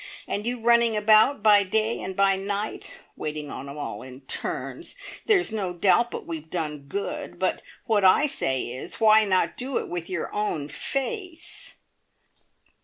And 0.27 0.47
you 0.47 0.59
running 0.59 0.97
about 0.97 1.43
by 1.43 1.61
day 1.63 2.01
and 2.01 2.15
by 2.15 2.35
night, 2.35 2.89
waiting 3.15 3.51
on 3.51 3.69
'em 3.69 3.77
all 3.77 4.01
in 4.01 4.21
turns. 4.21 4.95
There's 5.27 5.51
no 5.51 5.73
doubt 5.75 6.09
but 6.09 6.25
we've 6.25 6.49
done 6.49 6.85
good, 6.89 7.37
but 7.37 7.61
what 7.85 8.03
I 8.03 8.25
say 8.25 8.63
is 8.63 8.99
why 8.99 9.25
not 9.25 9.57
do 9.57 9.77
it 9.77 9.89
with 9.89 10.09
your 10.09 10.33
own 10.33 10.69
face?" 10.69 11.75